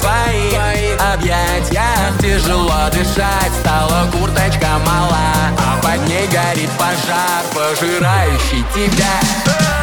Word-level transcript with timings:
твоих 0.00 1.00
объятиях 1.14 2.18
Тяжело 2.20 2.88
дышать 2.90 3.52
стала 3.60 4.10
курточка 4.12 4.78
мала 4.86 5.52
А 5.58 5.80
под 5.82 6.08
ней 6.08 6.26
горит 6.26 6.70
пожар, 6.78 7.44
пожирающий 7.54 8.64
тебя. 8.74 9.75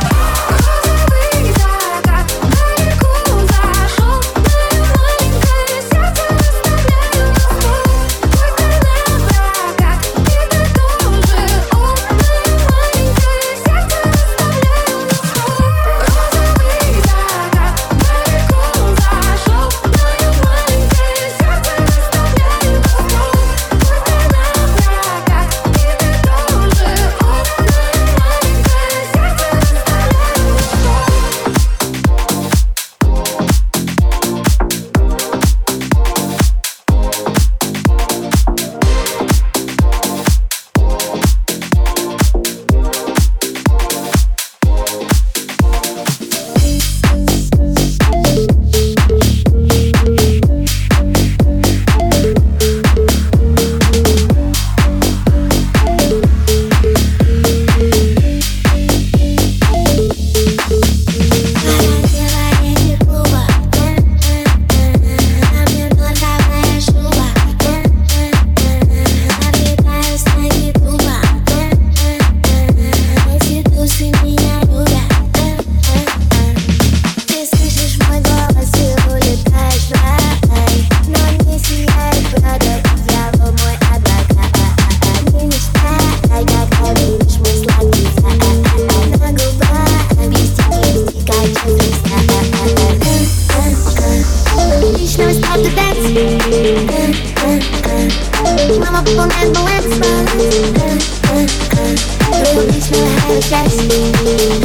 the 103.33 103.41
chest. 103.41 104.62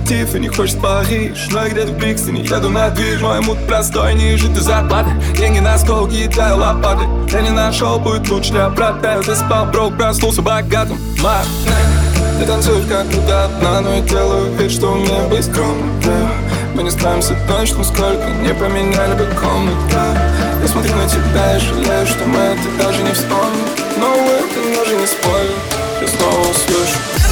Тиф 0.00 0.34
и 0.34 0.40
не 0.40 0.48
хочет 0.48 0.80
Париж 0.80 1.48
Но 1.50 1.62
я 1.62 1.68
где-то 1.70 1.92
в 1.92 1.98
Брикстоне, 1.98 2.42
еду 2.42 2.68
на 2.68 2.90
движ 2.90 3.20
Мой 3.20 3.40
мут 3.40 3.58
простой, 3.66 4.14
не 4.14 4.36
жить 4.36 4.56
из 4.56 4.64
зарплаты 4.64 5.10
Деньги 5.36 5.60
на 5.60 5.78
стол, 5.78 6.08
кидаю 6.08 6.58
лопаты 6.58 7.04
Я 7.32 7.42
не 7.42 7.50
нашел, 7.50 7.98
будет 7.98 8.28
лучше 8.28 8.52
для 8.52 8.68
брата 8.70 9.20
Ты 9.24 9.34
спал, 9.34 9.66
брок, 9.66 9.96
проснулся 9.96 10.42
богатым 10.42 10.98
Мар, 11.22 11.44
ты 12.38 12.46
танцуешь 12.46 12.86
как 12.88 13.06
будто 13.06 13.44
одна 13.44 13.80
Но 13.80 13.94
я 13.94 14.00
делаю 14.00 14.52
вид, 14.56 14.70
что 14.70 14.94
меня 14.94 15.28
быть 15.30 15.44
скромным 15.44 16.28
Мы 16.74 16.82
не 16.82 16.90
справимся 16.90 17.36
точно, 17.48 17.84
сколько 17.84 18.28
не 18.42 18.52
поменяли 18.52 19.14
бы 19.14 19.26
комнаты 19.40 19.96
Я 20.62 20.68
смотрю 20.68 20.94
на 20.96 21.08
тебя 21.08 21.56
и 21.56 21.60
жалею, 21.60 22.06
что 22.06 22.24
мы 22.26 22.38
это 22.38 22.84
даже 22.84 23.02
не 23.02 23.12
вспомним 23.12 23.68
Но 23.98 24.14
это 24.14 24.76
даже 24.76 24.96
не 24.96 25.06
спойлер 25.06 25.58
Я 26.00 26.08
снова 26.08 26.40
услышу 26.40 27.23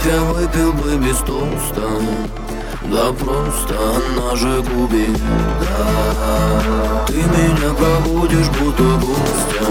Вдруг 0.00 0.12
я 0.12 0.20
выпил 0.20 0.72
бы 0.72 0.96
без 0.96 1.16
тоста. 1.18 1.88
Да 2.84 3.12
просто 3.12 3.74
она 3.78 4.34
же 4.34 4.62
губит 4.62 5.18
да. 5.60 7.04
Ты 7.06 7.14
меня 7.14 7.74
пробудишь, 7.74 8.48
будто 8.58 8.82
гостя. 8.82 9.64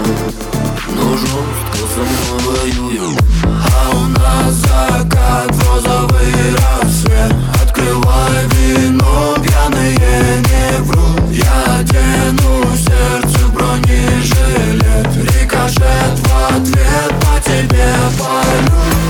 Но 0.94 1.16
жестко 1.16 1.78
со 1.94 2.00
мной 2.00 2.40
воюю 2.46 3.16
А 3.44 3.96
у 3.96 4.06
нас 4.08 4.54
закат 4.54 5.54
розовый 5.66 6.54
рассвет. 6.54 7.34
Открывай 7.62 8.46
вино, 8.52 9.36
пьяные 9.42 10.42
не 10.42 10.82
вру. 10.82 11.02
Я 11.30 11.78
одену 11.78 12.64
сердце 12.76 13.48
бронежилет 13.52 15.08
Рикошет 15.34 16.18
в 16.18 16.56
ответ 16.56 17.14
по 17.20 17.40
тебе 17.40 17.94
полю. 18.18 19.09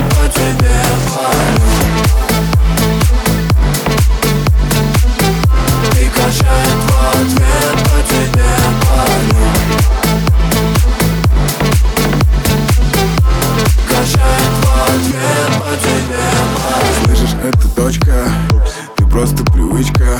привычка 19.81 20.17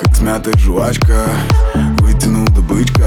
Как 0.00 0.14
смятая 0.14 0.54
жвачка 0.58 1.24
Вытянул 1.98 2.46
добычка 2.48 3.06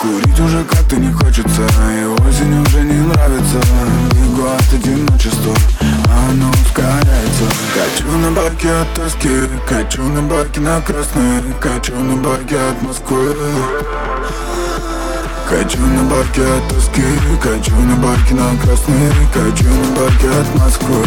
Курить 0.00 0.40
уже 0.40 0.64
как-то 0.64 0.96
не 0.96 1.12
хочется 1.12 1.62
И 1.62 2.04
осень 2.04 2.60
уже 2.62 2.80
не 2.80 3.00
нравится. 3.00 3.60
Бегу 4.12 4.46
от 4.46 4.72
одиночества 4.72 5.54
Оно 6.28 6.50
ускоряется. 6.50 7.44
Качу 7.74 8.08
на 8.18 8.30
барке 8.30 8.70
от 8.70 8.94
тоски 8.94 9.28
Качу 9.68 10.02
на 10.02 10.22
барке 10.22 10.60
на 10.60 10.80
красной 10.80 11.42
Качу 11.60 11.94
на 11.94 12.16
барке 12.16 12.56
от 12.56 12.82
Москвы. 12.82 13.34
Качу 15.48 15.78
на 15.78 16.02
барке 16.04 16.42
от 16.42 16.68
тоски 16.68 17.02
Качу 17.42 17.74
на 17.74 17.96
барке 17.96 18.34
на 18.34 18.56
красной 18.62 19.10
Качу 19.32 19.64
на 19.64 20.00
барке 20.00 20.28
от 20.28 20.54
Москвы. 20.58 21.04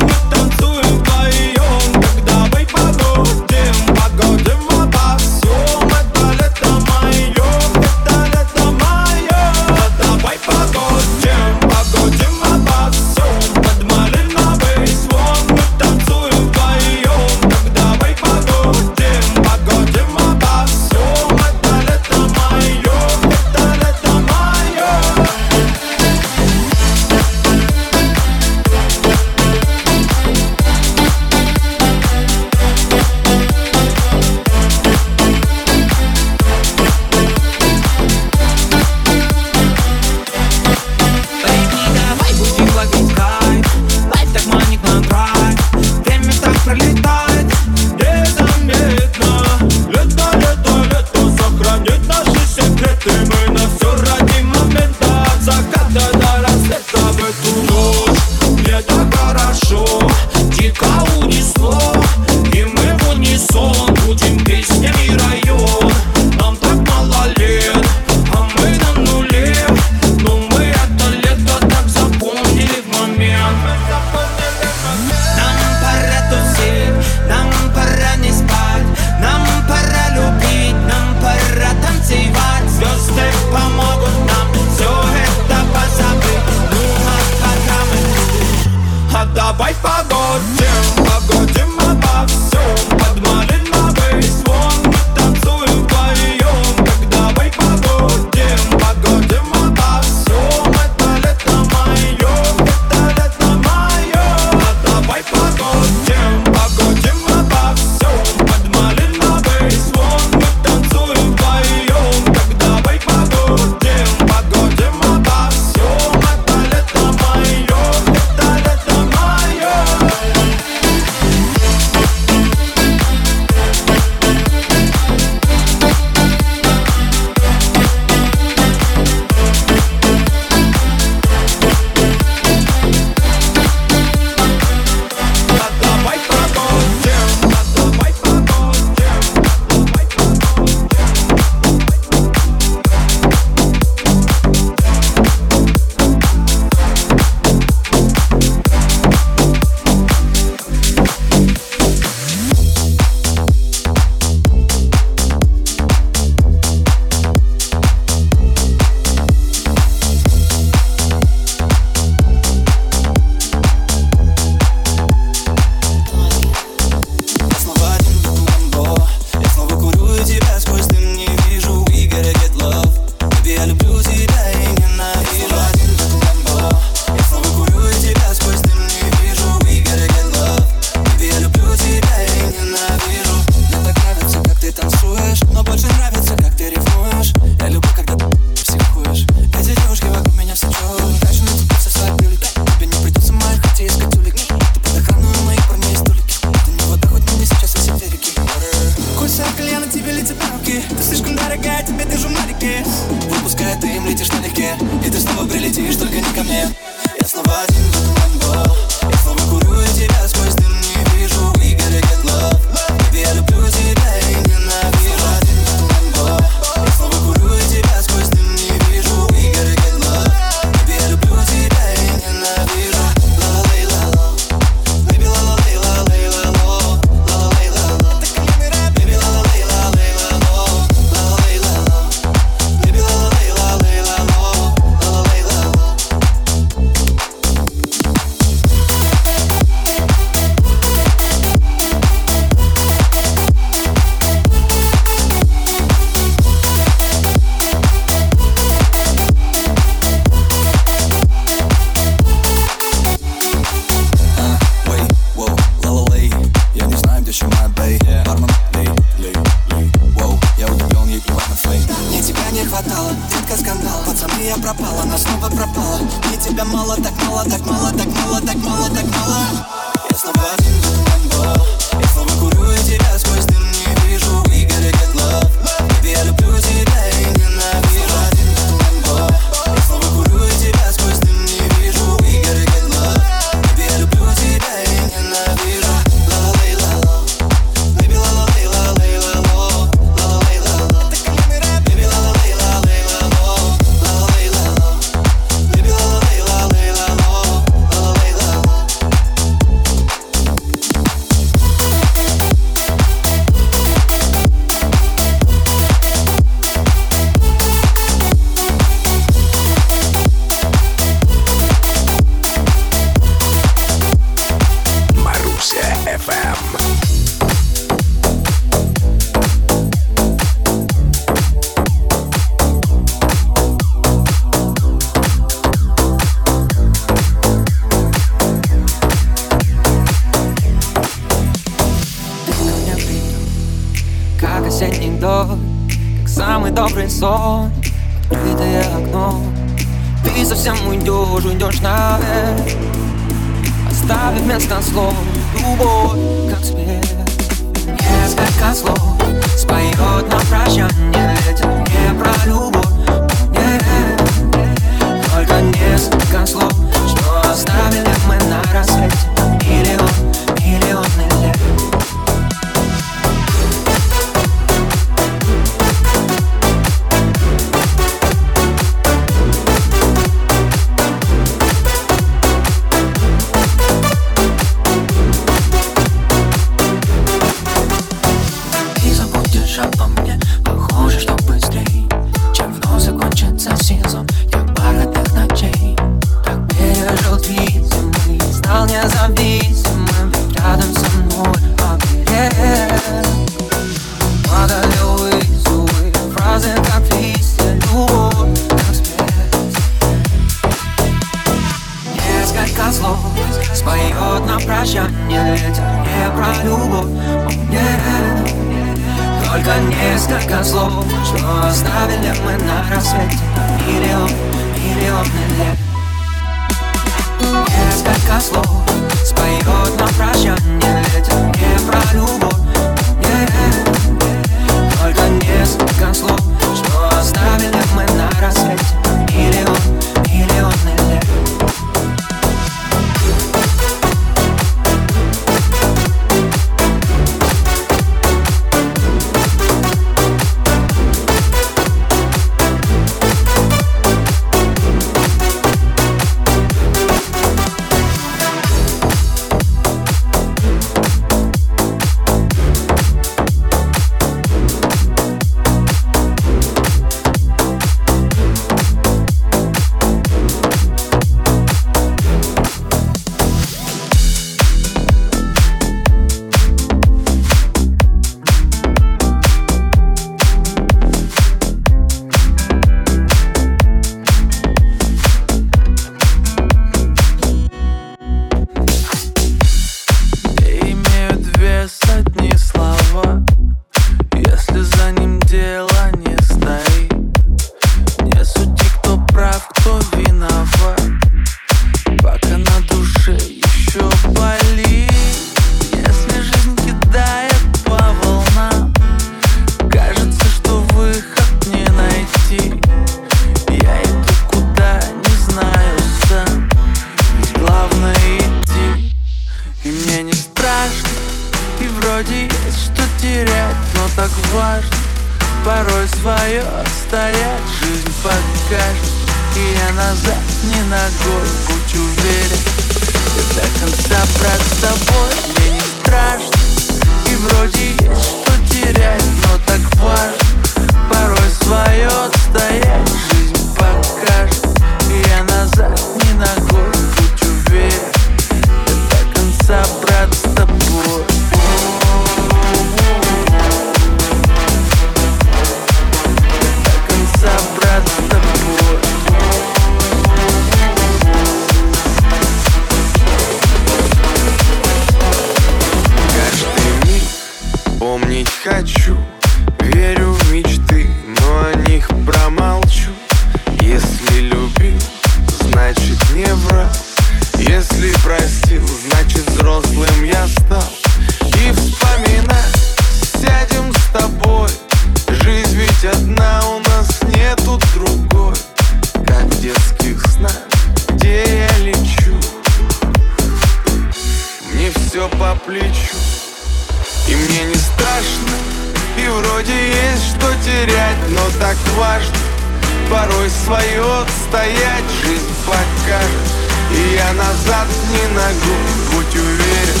свою 593.64 594.04
отстоять. 594.20 595.10
Жизнь 595.22 595.54
покажет, 595.66 596.46
и 596.90 597.14
я 597.14 597.32
назад 597.32 597.88
не 598.10 598.26
ногу. 598.34 598.76
Будь 599.12 599.34
уверен, 599.34 600.00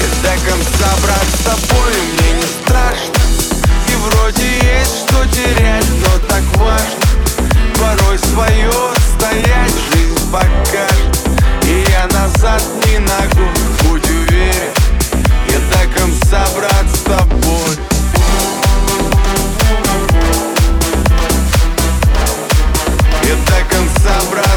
я 0.00 0.08
до 0.22 0.50
конца, 0.50 0.88
брат, 1.02 1.26
с 1.32 1.44
тобой 1.44 1.92
Мне 2.12 2.32
не 2.38 2.42
страшно, 2.42 3.22
и 3.88 3.94
вроде 3.96 4.46
есть 4.46 5.08
что 5.08 5.24
терять 5.26 5.86
Но 6.00 6.18
так 6.28 6.42
важно, 6.56 7.06
порой 7.78 8.18
свое 8.18 8.70
отстоять. 8.90 9.74
Жизнь 9.92 10.30
покажет, 10.30 11.28
и 11.64 11.84
я 11.90 12.06
назад 12.18 12.62
не 12.86 12.98
ногу. 12.98 13.50
Будь 13.84 14.10
уверен, 14.10 14.72
я 15.48 15.58
до 15.58 16.00
конца, 16.00 16.46
брат, 16.56 16.86
с 16.92 17.00
тобой. 17.00 17.81
собрать 24.02 24.51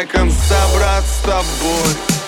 до 0.00 0.06
конца, 0.06 0.56
брат, 0.74 1.04
с 1.04 1.22
тобой. 1.22 2.19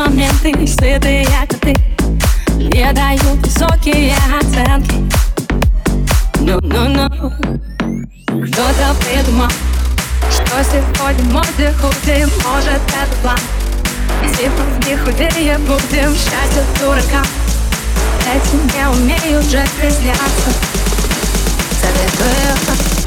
моменты 0.00 0.66
сытые 0.66 1.26
коты 1.26 1.74
Не 2.56 2.90
дают 2.92 3.46
высокие 3.46 4.14
оценки. 4.40 4.94
Ну-ну-ну. 6.40 7.30
Кто-то 8.26 8.94
придумал, 9.00 9.50
что 10.30 10.64
сегодня 10.64 11.24
моде 11.32 11.74
худеем 11.80 12.30
Может 12.44 12.80
это 12.88 13.16
план. 13.22 13.38
Типа 14.36 14.62
не 14.86 14.96
худее 14.96 15.58
будем 15.58 16.14
счастье 16.14 16.64
дурака 16.80 17.22
Эти 18.34 18.56
не 18.74 18.88
умеют 18.88 19.44
же 19.44 19.62
призняться 19.78 20.50
Советую 21.80 22.99